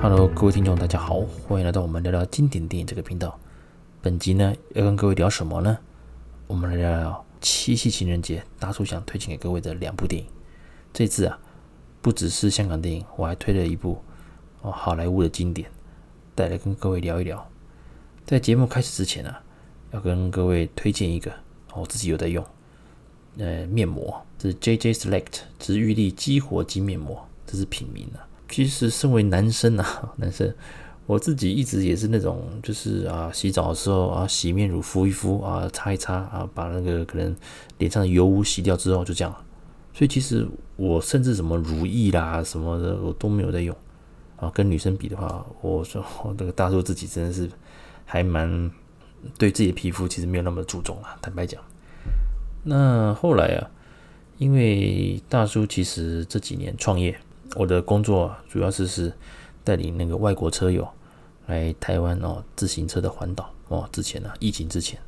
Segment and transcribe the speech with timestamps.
[0.00, 3.36] Hello，各位听众，大家好，欢迎来到我们聊聊经典电影这个频道。
[4.00, 5.76] 本集呢，要跟各位聊什么呢？
[6.46, 10.28] 我们来聊聊七夕情人节，大叔想推荐给各位的两部电影。
[10.92, 11.36] 这次啊，
[12.00, 14.00] 不只是香港电影，我还推了一部
[14.62, 15.68] 哦好莱坞的经典，
[16.36, 17.44] 带来跟各位聊一聊。
[18.24, 19.42] 在节目开始之前啊，
[19.90, 21.32] 要跟各位推荐一个
[21.74, 22.46] 我自己有在用，
[23.38, 28.27] 呃，面膜，这是 JJ Select 治愈力激活肌面膜，这是品名啊。
[28.48, 30.52] 其实身为男生啊， 男生。
[31.06, 37.34] 我自己一直也是那种，就是啊，洗澡的时候啊，洗面乳敷一敷啊，擦一擦啊，把那个可能
[37.78, 39.34] 脸上的油污洗掉之后就这样。
[39.94, 43.74] 所以其实我甚至什么乳液啦什么的我都没有在用
[44.36, 44.50] 啊。
[44.54, 47.48] 跟女生比的话，我说我这个大叔自己真的是
[48.04, 48.70] 还蛮
[49.38, 51.58] 对自己的皮肤其实没有那么注重啊，坦白讲。
[52.64, 53.70] 那后来啊，
[54.36, 57.18] 因为大叔其实这几年创业，
[57.56, 59.12] 我的工作主要是是
[59.64, 60.88] 带领那个外国车友。
[61.46, 65.00] 来台湾哦，自行车的环岛哦，之前呢、啊，疫情之前，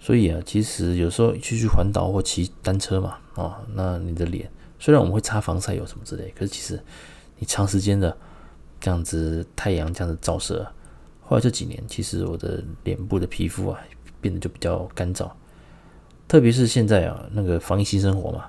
[0.00, 6.82] 所以啊，其实有时候去去环岛或骑单车嘛，哦，那你的脸虽然我们会擦防晒油什么之类，可是其实
[7.36, 8.16] 你长时间的
[8.80, 10.66] 这样子太阳这样子照射，
[11.20, 13.78] 后来这几年，其实我的脸部的皮肤啊
[14.22, 15.30] 变得就比较干燥，
[16.26, 18.46] 特别是现在啊，那个防疫新生活嘛，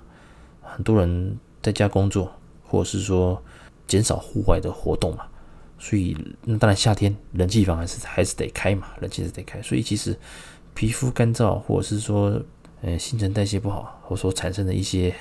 [0.62, 2.32] 很多人在家工作，
[2.74, 3.40] 或者是说
[3.88, 5.28] 减少户外的活动嘛。
[5.78, 9.62] 所以，那当然夏天冷气房还是还是得开嘛，冷气是得开。
[9.62, 10.18] 所以其实
[10.74, 12.42] 皮肤干燥，或者是说，
[12.82, 15.14] 呃，新陈代谢不好，或者说产生的一些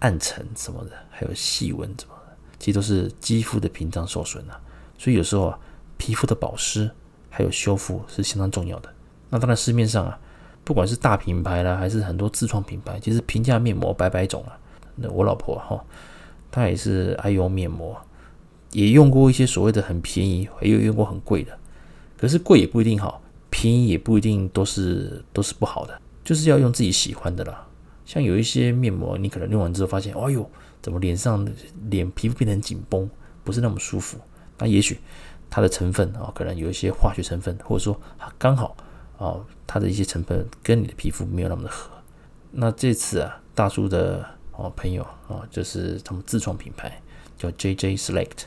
[0.00, 4.60] 暗沉什么的，还有细纹什么的，其实都是肌肤的屏障受损了。
[4.98, 5.58] 所以有时候啊，
[5.96, 6.90] 皮肤的保湿
[7.28, 8.92] 还有修复是相当重要的。
[9.28, 10.18] 那当然市面上啊，
[10.64, 14.58] 不管是大品牌啦，还是很多自创品牌，其实平价面膜百百种啊。
[14.96, 15.84] 那我老婆哈，
[16.50, 17.96] 她也是爱用面膜。
[18.72, 21.58] 也用过一些所谓的很便宜，也有用过很贵的。
[22.16, 27.66] 可是贵也不一定好，便宜也不一定都是都是不好的，就是要用自己喜欢的啦。
[28.06, 30.48] 像有一些面膜，你可能用完之后发现，哎呦，
[30.80, 31.44] 怎么脸上
[31.90, 33.10] 脸皮肤变得很紧绷，
[33.42, 34.18] 不是那么舒服。
[34.58, 35.00] 那也许
[35.50, 38.00] 它的成分啊，可能有一些化学成分，或者说
[38.38, 38.76] 刚好
[39.18, 39.34] 啊，
[39.66, 41.90] 它的一些成分跟你的皮肤没有那么的合。
[42.52, 44.24] 那这次啊，大叔的
[44.60, 47.00] 哦朋友啊，就是他们自创品牌
[47.38, 48.44] 叫 JJ Select。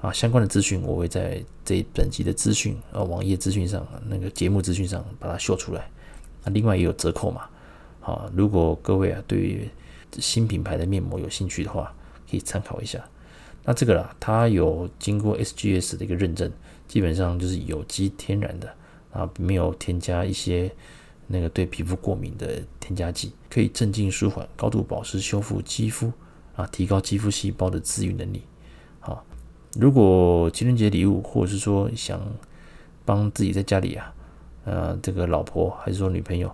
[0.00, 5.90] 啊，相关的资讯我会在这本集的资讯啊，网页资讯上那个节目资讯上把它秀出来。
[6.44, 7.48] 那另外也有折扣嘛，
[8.00, 9.68] 好，如果各位啊对于
[10.18, 11.92] 新品牌的面膜有兴趣的话，
[12.30, 13.02] 可以参考一下。
[13.64, 16.52] 那这个啦，它有经过 SGS 的一个认证，
[16.86, 18.72] 基本上就是有机天然的
[19.12, 20.70] 啊，没有添加一些
[21.26, 26.12] 那个对皮肤过敏的添加剂，可以镇静舒缓、高度保湿、修复肌肤
[26.54, 28.42] 啊，提高肌肤细胞的自愈能力。
[29.00, 29.24] 好
[29.78, 32.20] 如果情人节礼物，或者是说想
[33.04, 34.14] 帮自己在家里啊，
[34.64, 36.50] 呃，这个老婆还是说女朋友，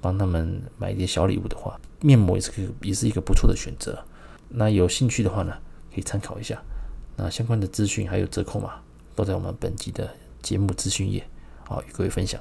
[0.00, 4.04] 帮他们买一点小礼物的话，面膜也是个也是一个不错的选择。
[4.48, 5.54] 那有兴趣的话呢，
[5.94, 6.60] 可以参考一下。
[7.16, 8.80] 那相关的资讯还有折扣码，
[9.14, 10.10] 都在我们本集的
[10.42, 11.24] 节目资讯页，
[11.64, 12.40] 好，与各位分享。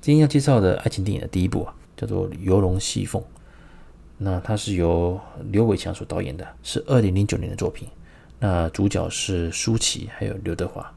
[0.00, 3.20] 今天要介绍的爱情电影的第一部啊，叫做《游龙戏凤》，
[4.16, 5.20] 那它是由
[5.50, 7.88] 刘伟强所导演的，是二零零九年的作品。
[8.38, 10.94] 那主角是舒淇，还有刘德华。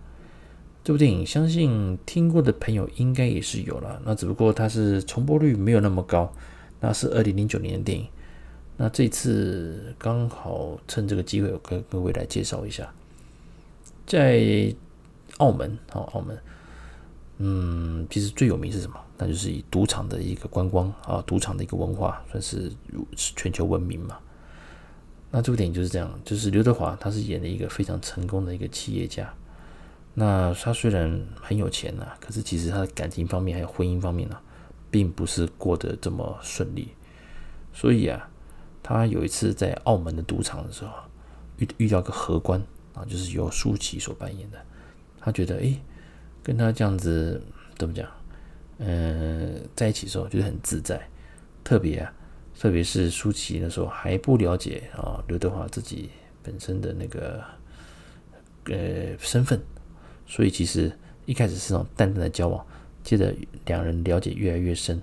[0.84, 6.32] 这部电影相信听过的朋友应该也是有了，那只不过它是重播率没有那么高。
[6.80, 8.08] 那是二零零九年的电影。
[8.78, 12.92] 那这次刚好趁这个机会，我跟各位来介绍一下，
[14.08, 14.74] 在
[15.38, 16.36] 澳门啊，澳门，
[17.44, 18.96] 嗯，其实最有名是什么？
[19.18, 22.72] 那就是以赌场的一个观光啊，赌场的一个文化，算是
[23.16, 24.19] 全球闻名嘛。
[25.31, 29.34] 那这部电影就是这样，就是刘德华他是演了一个非常成功的一个企业家。
[30.13, 34.38] 那他虽然很有钱呐、啊，可是其实他的感情方面还有婚姻方面呢、
[34.91, 36.90] 并不是过得这么顺利。
[37.73, 38.29] 所以啊，
[38.84, 40.91] 他有一次在澳门的赌场的时候，
[41.58, 42.61] 遇遇到个荷官
[42.94, 44.58] 啊，就是由舒淇所扮演的。
[45.20, 45.79] 他觉得哎，
[46.43, 47.41] 跟他这样子
[47.78, 48.08] 怎么讲？
[48.79, 51.02] 嗯、呃，在一起的时候觉得很自在，
[51.64, 52.14] 特别啊。
[52.59, 56.11] 特别是舒淇那时候还不了解啊，刘德华自己
[56.43, 57.43] 本身的那个
[58.66, 59.59] 呃身份，
[60.28, 60.91] 所以其实
[61.26, 62.64] 一开始是那种淡淡的交往，
[63.03, 63.34] 接着
[63.66, 65.02] 两人了解越来越深。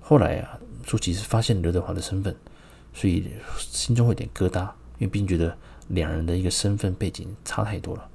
[0.00, 2.34] 后来啊，舒淇是发现刘德华的身份，
[2.92, 3.28] 所以
[3.58, 4.62] 心中会有点疙瘩，
[4.98, 5.56] 因为毕竟觉得
[5.88, 8.10] 两人的一个身份背景差太多了。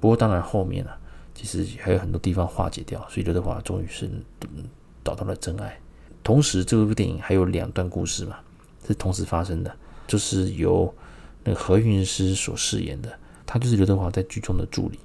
[0.00, 0.98] 不过当然后面啊，
[1.34, 4.06] 其实还有很多地方化解掉，所以刘德华终于是
[4.54, 4.64] 嗯
[5.04, 5.78] 找到了真爱。
[6.22, 8.38] 同时，这部电影还有两段故事嘛，
[8.86, 9.74] 是同时发生的，
[10.06, 10.94] 就是由
[11.42, 13.12] 那个何韵诗所饰演的，
[13.44, 15.00] 他就是刘德华在剧中的助理。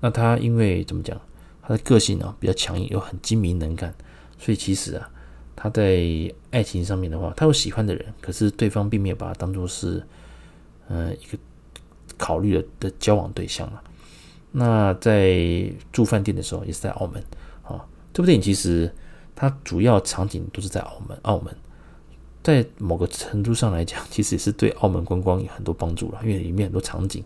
[0.00, 1.18] 那他因为怎么讲，
[1.62, 3.94] 他的个性呢比较强硬，又很精明能干，
[4.38, 5.10] 所以其实啊，
[5.56, 6.04] 他在
[6.50, 10.02] 爱情上面的话，他有喜欢的人，可是对方并没有把他当做是
[10.88, 11.38] 呃一个
[12.18, 13.82] 考虑的的交往对象了。
[14.52, 17.22] 那在住饭店的时候，也是在澳门
[17.62, 17.86] 啊。
[18.12, 18.92] 这部电影其实
[19.34, 21.54] 它主要场景都是在澳门，澳门。
[22.42, 27.22] 在某个程度上来讲， 其实也是对澳门观光有很多帮助了，因为里面很多场景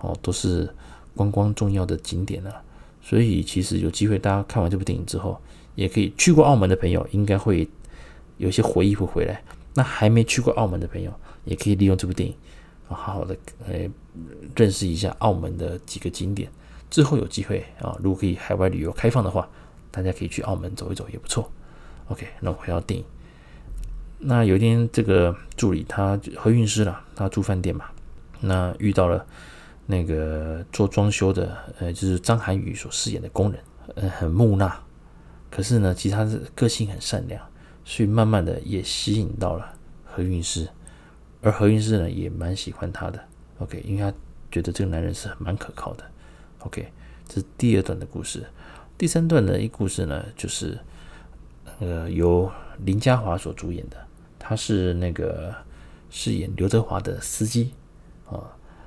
[0.00, 0.68] 哦都是
[1.14, 2.62] 观光重要的景点啊，
[3.00, 5.40] 所以其实有机会大家看完这部电影之后，
[5.76, 7.68] 也可以去过澳门的朋友，应该会
[8.38, 9.40] 有一些回忆会回来。
[9.72, 11.12] 那还没去过澳门的朋友，
[11.44, 12.34] 也可以利用这部电影，
[12.88, 13.36] 好好的
[13.68, 13.88] 呃
[14.56, 16.50] 认识一下澳门的几个景点。
[16.90, 19.48] 之后有机会啊，如果可以海外旅游开放的话，
[19.90, 21.50] 大家可以去澳门走一走也不错。
[22.08, 23.04] OK，那我回到电影。
[24.18, 27.86] 那有一天，这个助理他合运师了，他住饭店嘛，
[28.40, 29.26] 那遇到了
[29.86, 33.60] 那个做装修的，呃，就是张涵予所饰演的工人，
[33.94, 34.72] 呃，很木讷，
[35.50, 37.42] 可是呢，其实他是个性很善良，
[37.84, 39.74] 所以慢慢的也吸引到了
[40.04, 40.66] 何运师，
[41.42, 43.22] 而何运师呢也蛮喜欢他的
[43.58, 44.16] ，OK，因为他
[44.50, 46.04] 觉得这个男人是蛮可靠的
[46.66, 46.92] ，OK，
[47.26, 48.44] 这是第二段的故事，
[48.98, 50.78] 第三段的一故事呢，就是
[51.80, 52.50] 呃由
[52.84, 53.96] 林嘉华所主演的。
[54.38, 55.52] 他是那个
[56.08, 57.72] 饰演刘德华的司机
[58.30, 58.38] 啊，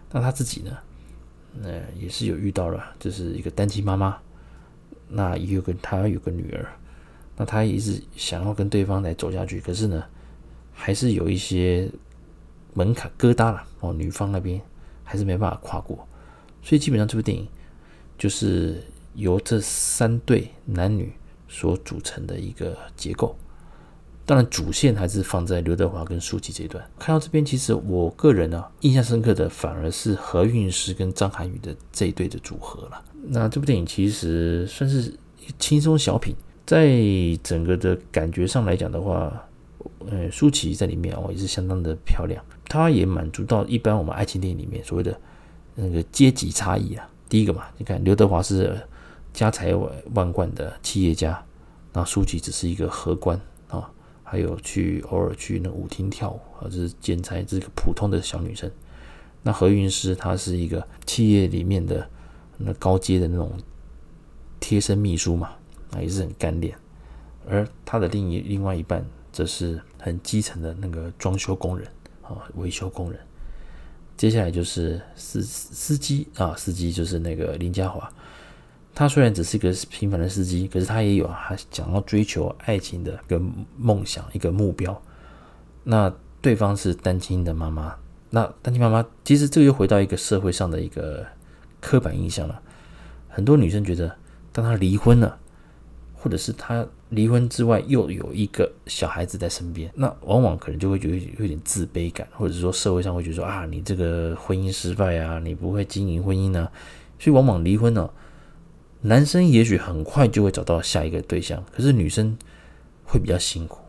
[0.09, 0.77] 那他自己呢，
[1.63, 4.17] 呃也是有遇到了，就是一个单亲妈妈，
[5.09, 6.65] 那也有个他有个女儿，
[7.35, 10.01] 那他也一直想要跟对方来走下去，可是呢，
[10.71, 11.91] 还是有一些
[12.73, 14.61] 门槛疙瘩了哦，女方那边
[15.03, 16.07] 还是没办法跨过，
[16.63, 17.45] 所以基本上这部电影
[18.19, 18.83] 就是
[19.15, 21.11] 由这三对男女
[21.47, 23.35] 所组成的一个结构。
[24.25, 26.87] 当然，主线还是放在刘德华跟舒淇这一段。
[26.99, 33.03] 看到这边，其实我个人呢、啊，印象深刻的反而是何韵诗跟张涵予的这一对的组合了。
[33.23, 35.11] 那这部电影其实算是
[35.57, 37.01] 轻松小品，在
[37.41, 39.33] 整个的感觉上来讲的话，
[40.07, 45.19] 呃，舒淇在里面哦也是相当的漂亮，她也满足到一般我们爱情电影里面所谓的
[45.73, 47.09] 那个阶级差异啊。
[47.29, 48.75] 第一个嘛，你看刘德华是
[49.31, 49.73] 家财
[50.13, 51.45] 万贯的企业家，
[51.93, 53.39] 那舒淇只是一个荷官
[53.69, 53.89] 啊。
[54.23, 58.69] 还有去偶尔去那舞厅跳舞，或者是兼差，这个普通的小女生。
[59.41, 62.07] 那何韵诗她是一个企业里面的
[62.57, 63.51] 那高阶的那种
[64.59, 65.49] 贴身秘书嘛，
[65.93, 66.77] 啊也是很干练。
[67.47, 71.87] 而她的另一另外一半则是很基层的那个装修工人
[72.21, 73.19] 啊，维修工人。
[74.19, 78.11] 接下来就是司司机啊，司机就是那个林嘉华。
[78.93, 83.41] 他虽然只是一个平凡的司机，可是他也有他想要追求爱情的一个
[83.77, 85.01] 梦想、一个目标。
[85.85, 87.95] 那对方是单亲的妈妈，
[88.29, 91.25] 那单亲妈妈其实这个又回到一个社会上的一个
[91.79, 92.61] 刻板印象了。
[93.29, 94.13] 很多女生觉得，
[94.51, 95.39] 当她离婚了，
[96.13, 106.71] 或者是她离婚之外又有一个小孩子在身边，那往往可能就会觉得有点自卑感，或者是说社会上会觉得说啊，你这个婚姻失败啊，你不会经营婚姻啊，
[107.17, 108.09] 所以往往离婚呢。
[109.01, 112.37] 男生也许很快就会找到下一个对象，可是女生
[113.05, 113.79] 会比较辛苦。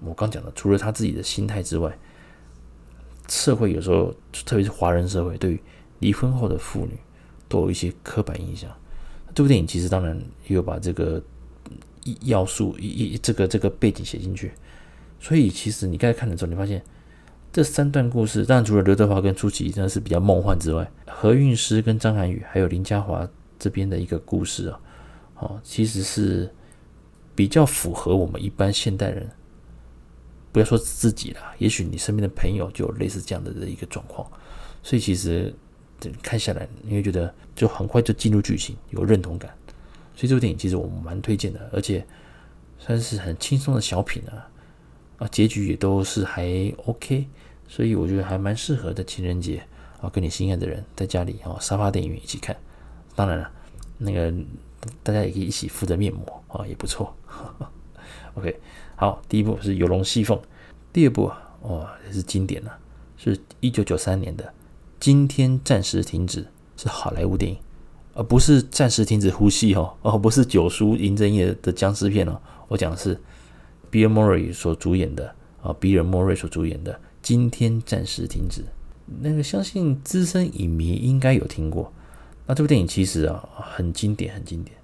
[0.00, 1.96] 我刚讲的，除了他自己的心态之外，
[3.28, 4.12] 社会有时候，
[4.44, 5.60] 特别是华人社会，对于
[6.00, 6.98] 离婚后的妇女
[7.48, 8.68] 都有一些刻板印象。
[9.32, 11.22] 这部电影其实当然也有把这个
[12.04, 14.52] 一要素、一一这个这个背景写进去。
[15.18, 16.80] 所以其实你刚才看的时候，你发现
[17.52, 23.28] 这三段故事，当然除了刘德华跟舒淇真的是比较梦幻之外，何韵诗跟张涵予还有林嘉华。
[23.56, 24.80] 这边的一个故事啊，
[25.36, 26.52] 哦，其实是
[27.34, 29.30] 比较符合我们一般现代人，
[30.52, 34.28] 不要说自己了，也许你身边的朋友就有类似这样的的一个状况，
[34.82, 35.54] 所以其实
[36.20, 39.56] 看下来你会觉得就很快就进入剧情，有认同感，
[40.16, 42.06] 所以这部电影其实我蛮推荐的，而且
[42.78, 44.48] 算是很轻松的小品啊，
[45.18, 47.26] 啊，结局也都是还 OK，
[47.66, 49.62] 所以我觉得还蛮适合的情人节
[50.00, 52.56] 啊，跟你心爱的人在家里啊沙发电影院一起看。
[53.16, 53.50] 当然了，
[53.98, 54.32] 那个
[55.02, 57.14] 大家也可以一起敷着面膜啊，也不错。
[58.34, 58.60] OK，
[58.96, 60.40] 好，第一部是游龙戏凤，
[60.92, 62.78] 第二部啊，哦，也是经典了，
[63.16, 64.44] 是一九九三年的
[64.98, 66.42] 《今天暂时停止》，
[66.76, 67.58] 是好莱坞电影，
[68.14, 73.20] 而不是暂时停止呼吸哦，哦，不是九叔银针叶的僵尸片哦，我讲的是
[73.90, 78.60] 比尔莫瑞所主演的啊，比尔莫瑞所主演的《今天暂时停止》，
[79.20, 81.92] 那个相信资深影迷应该有听过。
[82.46, 84.76] 那这部电影其实啊很经典，很经典。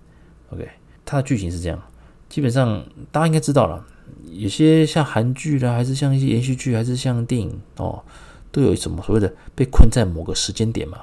[0.51, 0.69] OK，
[1.05, 1.81] 它的剧情是这样，
[2.29, 3.85] 基本上大家应该知道了，
[4.33, 8.03] 有些像韩剧啦，还是像一些连续剧，还是像电影哦，
[8.51, 11.01] 都有什么所谓的被困在某个时间点嘛，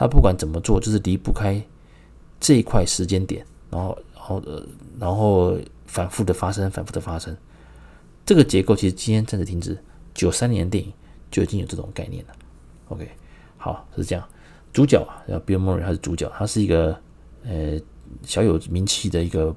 [0.00, 1.62] 他不管怎么做，就是离不开
[2.40, 4.66] 这一块时间点，然后，然后，呃，
[4.98, 7.36] 然后反复的发生，反复的发生。
[8.24, 9.76] 这个结构其实今天暂时停止。
[10.14, 10.90] 九三年的电影
[11.30, 12.32] 就已经有这种概念了。
[12.88, 13.06] OK，
[13.58, 14.26] 好，是这样。
[14.72, 16.98] 主角啊，叫 Bill Murray，他是主角，他是一个
[17.44, 17.78] 呃
[18.22, 19.54] 小有名气的一个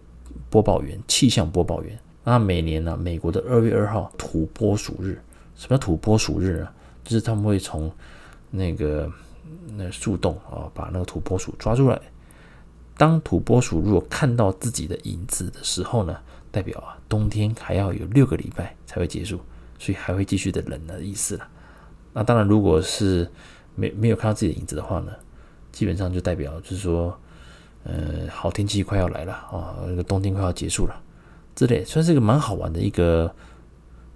[0.49, 1.97] 播报员，气象播报员。
[2.25, 5.17] 那每年呢、美国的二月二号土拨鼠日，
[5.55, 6.67] 什么叫土拨鼠日呢？
[7.05, 7.89] 就是他们会从
[8.51, 9.09] 那个
[9.77, 12.01] 那树洞啊，把那个土拨鼠抓出来。
[12.95, 16.15] 当土拨鼠如果看到自己的影子的时候呢，
[16.51, 19.39] 代表啊，冬天还要有六个礼拜才会结束，
[19.79, 21.47] 所以还会继续的冷的意思了。
[22.13, 23.27] 那当然，如果是
[23.75, 25.11] 没没有看到自己的影子的话呢，
[25.71, 27.17] 基本上就代表就是说，
[27.83, 30.95] 呃，好天气快要来了啊，那个冬天快要结束了，
[31.55, 33.33] 这类算是一个蛮好玩的一个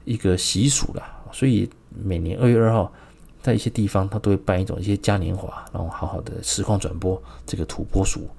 [0.06, 1.04] 一个习俗了。
[1.32, 2.94] 所以每年二月二号，
[3.48, 8.30] 在一些地方，他都会办一种一些嘉年华，然后好好的实况转播这个土拨鼠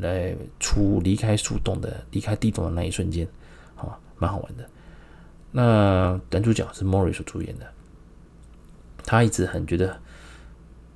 [0.00, 3.24] 来出离开树洞的离开地洞的那一瞬间，
[3.76, 4.68] 啊，蛮好玩的。
[5.52, 7.66] 那男主角是 Murray 所主演的。
[9.04, 9.96] 他一直很觉得，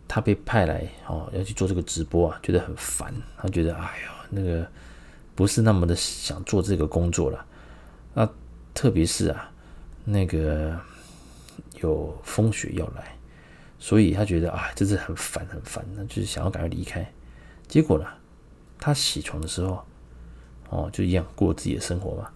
[0.09, 3.15] 他被派来哦要去做这个直播啊，觉得很烦。
[3.37, 4.67] 他觉得哎呀，那个
[5.37, 7.47] 不是那么的想做这个工作了。
[8.15, 8.29] 那
[8.75, 9.49] 特别是啊，
[10.05, 10.77] 那个
[11.81, 13.17] 有风雪要来，
[13.79, 17.13] 所以他觉得啊，真是很烦很烦，那就是想要赶快离开。
[17.69, 18.07] 结果呢，
[18.79, 19.85] 他起床的时候，
[20.71, 22.29] 哦，就一样过自己的生活嘛。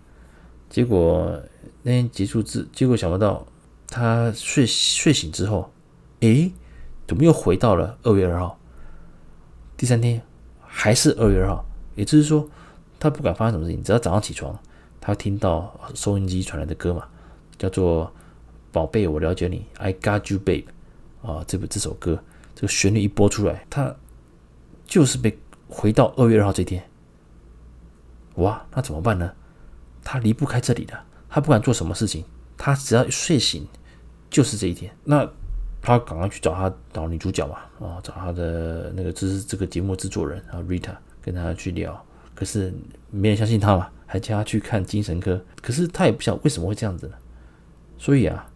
[0.68, 1.40] 结果
[1.82, 3.46] 那天结束之，结果想不到。
[3.90, 5.72] 他睡睡醒之后，
[6.20, 6.52] 诶，
[7.06, 8.58] 怎么又回到了二月二号？
[9.78, 10.20] 第三天
[10.60, 11.64] 还是二月二号，
[11.94, 12.46] 也就是说，
[13.00, 14.54] 他不管发生什么事情，只要早上起床，
[15.00, 17.08] 他听到收音机传来的歌嘛，
[17.56, 18.04] 叫做
[18.72, 20.66] 《宝贝，我了解你》，I got you, babe，
[21.22, 22.22] 啊，这部这首歌，
[22.54, 23.94] 这个旋律一播出来，他
[24.86, 26.82] 就是被回到二月二号这天。
[28.36, 29.32] 哇，那怎么办呢？
[30.02, 30.98] 他离不开这里的，
[31.28, 32.24] 他不管做什么事情，
[32.56, 33.66] 他只要一睡醒。
[34.30, 35.26] 就是这一天，那
[35.80, 42.70] 他赶快去找他找女主角嘛，啊，找他的那个这是这个节目制作人啊，Rita 跟他去聊，可是
[43.10, 47.14] 没人相信他嘛，还叫他去看精神科，可是他也不晓得为什么会这样子呢？
[47.96, 48.50] 所以啊，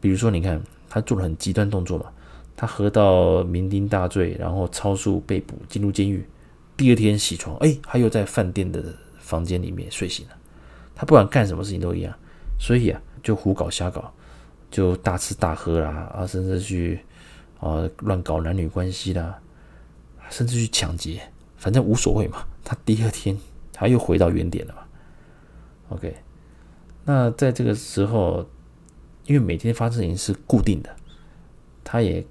[0.00, 0.58] 比如说你看
[0.90, 2.06] 他做了很极端动作嘛，
[2.54, 6.28] 他喝到酩酊大醉，然后超速被捕进入监狱，
[6.76, 8.84] 第二天起床，哎，他又在饭店的
[9.18, 10.36] 房间里面睡醒了，
[10.94, 12.14] 他不管干什么事情都一样，
[12.58, 14.12] 所以啊，就胡搞瞎搞。
[14.70, 17.00] 就大吃大喝啦，啊，甚至去
[17.58, 19.36] 啊乱搞男女关系啦，
[20.28, 21.20] 甚至去抢劫，
[21.56, 22.44] 反正无所谓嘛。
[22.62, 23.36] 他第二天
[23.72, 24.82] 他又回到原点了嘛。
[25.88, 26.14] OK，
[27.04, 28.48] 那在这个时候，
[29.26, 30.94] 因为每天发生的事情是固定的，
[31.84, 32.24] 他也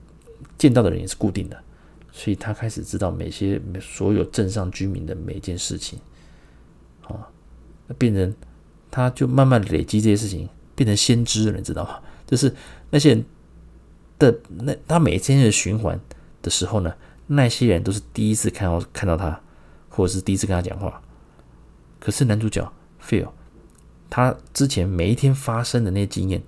[0.58, 1.63] 见到的人也是固定的，
[2.12, 6.00] 所以他开始知道每些所有镇上居民的每一件事情，
[7.08, 7.29] 啊，
[7.88, 8.34] 那变成
[8.91, 12.00] 他就慢慢累积这些事情，变成先知了，你知道吗？
[12.27, 12.53] 就是
[12.89, 13.25] 那些人
[14.19, 16.00] 的那他每天的循环
[16.41, 16.93] 的时候呢，
[17.27, 19.41] 那些人都是第一次看到看到他，
[19.89, 21.01] 或者是第一次跟他讲话。
[22.00, 23.29] 可是男主角 Phil，
[24.10, 26.41] 他之前每一天发生的那些经验，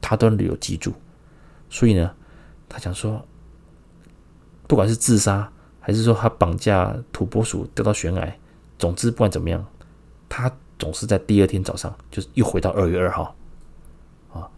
[0.00, 0.92] 他都有记住。
[1.70, 2.14] 所以呢，
[2.68, 3.26] 他想说，
[4.66, 5.50] 不管是自杀，
[5.80, 8.36] 还是说他绑架土拨鼠掉到悬崖，
[8.78, 9.64] 总之不管怎么样，
[10.28, 13.34] 他总是在第二天早上，就是又回到二月二号。
[14.32, 14.48] 啊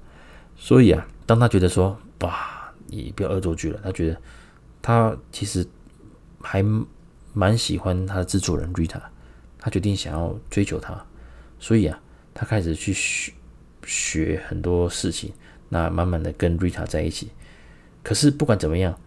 [0.57, 4.21] 所以啊，当他觉得说哇，你不要恶作剧了，他觉得
[4.83, 5.67] 他其实
[6.43, 6.63] 还
[7.33, 9.01] 蛮喜欢他的制作人 Rita，
[9.59, 11.03] 他决定想要追求他，
[11.59, 11.99] 所以啊，
[12.35, 12.93] 他开始去
[13.85, 15.33] 学很多事情，
[15.69, 17.31] 那慢慢的跟 Rita 在一起。
[18.03, 18.99] 可是不管怎么样，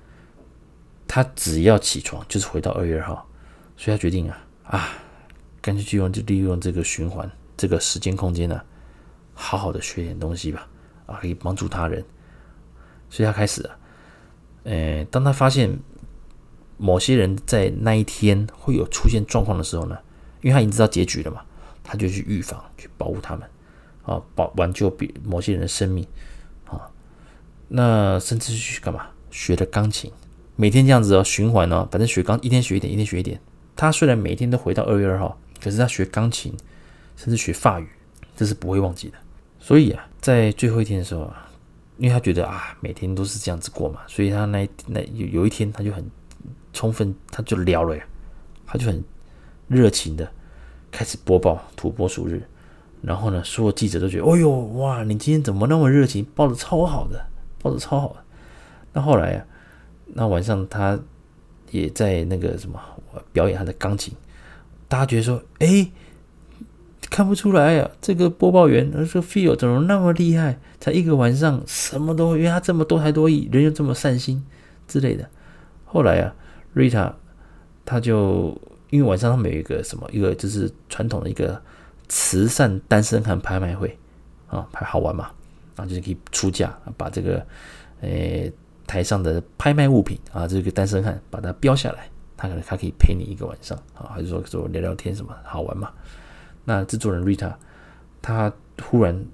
[1.07, 3.27] 他只要起床就是回到二月二号，
[3.77, 4.89] 所以他决定啊啊，
[5.61, 8.61] 干脆就用就利用这个循环这个时间空间呢，
[9.33, 10.67] 好好的学点东西吧。
[11.05, 12.01] 啊，可以帮助他人，
[13.09, 13.75] 所以他开始啊，
[14.63, 15.77] 呃，当他发现
[16.77, 19.97] 某些人在那一天会有出现状况的时候呢，
[20.39, 21.41] 因为他已经知道结局了嘛，
[21.83, 23.45] 他就去预防，去保护他们，
[24.03, 26.05] 啊，保挽救比某些人的生命，
[26.65, 26.89] 啊，
[27.69, 29.07] 那甚至去干嘛？
[29.31, 30.11] 学的钢琴，
[30.55, 33.39] 每天这样子哦，循环哦，反正学钢，一天学一点，一天学一点。
[33.75, 36.53] 他虽然每天都回到二月二号，可是他学钢琴，
[37.17, 37.87] 甚至学法语，
[38.35, 39.15] 这是不会忘记的。
[39.59, 41.49] 所以啊，在最后一天的时候啊，
[41.97, 46.05] 因为他觉得啊，每天都是这样子过嘛，所以他那那有有一天他就很
[46.73, 48.03] 充分，他就聊了呀，
[48.67, 49.03] 他就很
[49.67, 50.31] 热情的
[50.91, 52.45] 开始播报土拨鼠日，
[53.03, 57.21] 然后呢，所有记者都觉得，哦呦哇，你今天怎么那么热情，报的超好的，
[57.61, 58.23] 报的超好的。
[58.93, 59.45] 那后来啊，
[60.13, 60.97] 那晚上他
[61.69, 62.79] 也在那个什么
[63.33, 64.15] 表演他的钢琴，
[64.87, 65.91] 大家觉得说，哎，
[67.09, 70.59] 看不出来啊，这个播报员，这个 Phil 怎么那么厉害？
[70.79, 74.45] 才一个晚上什么都，因为他这么多才多艺，人又这么善心
[74.87, 75.29] 之类的。
[75.85, 76.33] 后来啊
[76.73, 77.13] ，Rita
[77.83, 78.57] 他就
[78.89, 81.61] 因为晚上他们有一个什么，一个就是传统的一个
[82.13, 83.97] 慈善单身汉拍卖会
[84.47, 85.31] 啊，还好玩嘛，
[85.75, 87.43] 然后就是可以出价，把这个
[88.01, 88.53] 诶。
[88.85, 95.89] 台上的拍卖物品啊，这个单身汉把它标下来，他可能他可以陪你一个晚上啊，还是说说聊聊天什么好玩嘛？
[96.65, 97.53] 那制作人 Rita
[98.21, 98.51] 他
[98.83, 99.25] 忽然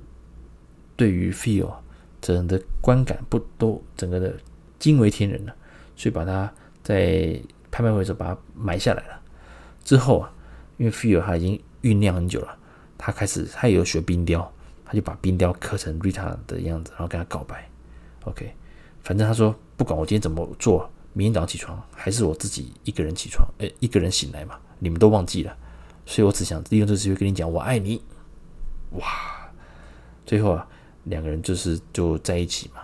[0.96, 1.74] 对于 feel
[2.22, 4.38] 整个的观感不都整个的
[4.78, 5.56] 惊为天人了，
[5.96, 6.50] 所以把他
[6.84, 9.20] 在拍卖会的时候把它买下来了。
[9.84, 10.32] 之后啊，
[10.78, 12.56] 因为 feel 他已经酝酿很久了，
[13.00, 14.54] 他开始他也有学冰雕，
[14.86, 17.68] 他就把冰雕刻成 Rita 的样子，然后跟他告白。
[18.26, 18.54] OK。
[19.02, 25.58] 反正他说，不管我今天怎么做，明天早上起床还是我自己一个人起床，诶，一个人醒来嘛，你们都忘记了，
[26.06, 28.04] 所以我只想利用这个机会跟你讲我爱你。
[28.92, 29.50] 哇，
[30.26, 30.68] 最后啊，
[31.06, 32.82] 两个人就是就在一起嘛。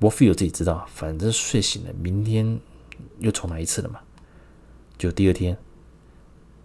[0.00, 2.60] 我 feel 自己知道，反正睡醒了，明天
[3.20, 4.00] 又重来一次了嘛。
[4.98, 5.56] 就第二天，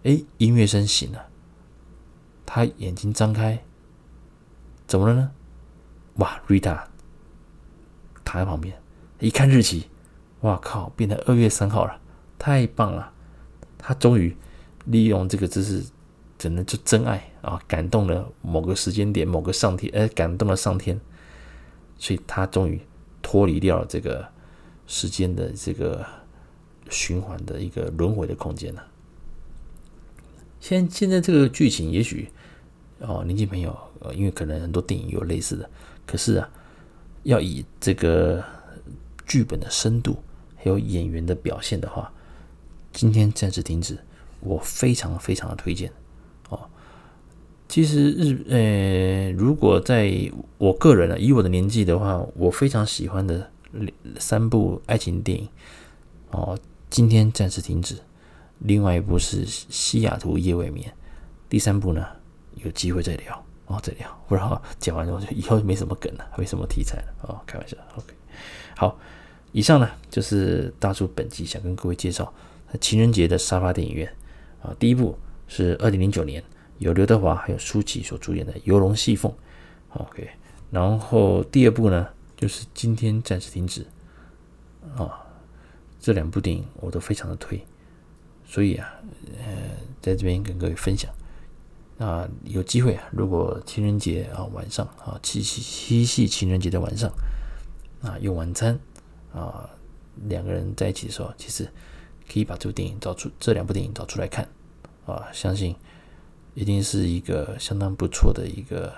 [0.02, 1.26] 诶，音乐声醒了，
[2.52, 3.62] 他眼睛张开，
[4.84, 5.30] 怎么了呢？
[6.16, 6.82] 哇，Rita
[8.24, 8.76] 躺在旁边。
[9.20, 9.84] 一看日期，
[10.40, 12.00] 哇靠，变成二月三号了，
[12.40, 13.12] 太棒了！
[13.78, 14.36] 他终于
[14.86, 15.88] 利用这个知识，
[16.36, 21.00] 真的就真爱啊，感动了某个时间点，某个上天，呃，感动了上天，
[21.98, 22.80] 所以他终于
[23.22, 24.26] 脱离掉了这个
[24.88, 26.04] 时间的这个
[26.88, 28.84] 循环的一个轮回的空间了。
[30.58, 32.28] 现现在这个剧情，也许
[33.00, 35.68] 哦，年轻朋友，呃，因为可能很多电影有类似的，
[36.06, 36.48] 可是啊，
[37.24, 38.42] 要以这个。
[39.26, 40.16] 剧本的深度，
[40.56, 42.12] 还有演员的表现的话，
[42.92, 43.96] 今天暂时停止。
[44.40, 45.88] 我非常非常的推荐
[46.48, 46.58] 哦。
[47.68, 53.48] 其实日呃，如果在我个人呢，以我的年纪的话，我非常喜欢的
[54.18, 55.48] 三部爱情电影
[56.32, 56.58] 哦，
[56.90, 57.94] 今天暂时停止。
[58.58, 60.90] 另外一部是《西雅图夜未眠》，
[61.48, 62.04] 第三部呢，
[62.64, 64.24] 有机会再聊哦，再聊。
[64.28, 67.76] 不然讲完之后就以后就没什么梗了，没什么题材了哦，开玩笑。
[67.96, 68.14] OK，
[68.76, 68.98] 好。
[69.52, 72.32] 以上呢，就是大叔本集想跟各位介绍
[72.80, 74.08] 情人节的沙发电影院
[74.62, 74.72] 啊。
[74.78, 75.18] 第一部
[75.48, 76.40] 是二零零九年
[76.78, 79.32] 由刘德华还有舒淇所主演的《游龙戏凤》
[80.00, 80.30] ，OK。
[80.70, 83.84] 然后第二部呢，就是今天暂时停止
[84.96, 85.26] 啊。
[85.98, 87.60] 这两部电影我都非常的推，
[88.46, 88.88] 所以啊，
[89.38, 89.52] 呃，
[90.00, 91.12] 在这边跟各位分享
[92.00, 97.08] 啊，有机会啊，如果情人节啊晚上啊七夕七夕情人节的晚上
[98.02, 98.76] 啊用晚餐。
[99.32, 99.70] 啊，
[100.26, 101.64] 两个人在一起的时候，其实
[102.28, 104.44] 可以把这部电影找出，这两部电影找出来看
[105.06, 105.76] 啊，相信
[106.54, 108.92] 一定是一个相当不错的一个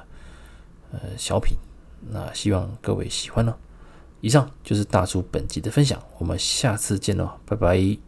[0.90, 1.54] 呃小品。
[2.08, 3.54] 那希望各位喜欢哦。
[4.22, 8.02] 以上就是大叔本集的分享，我们下次见喽，拜拜。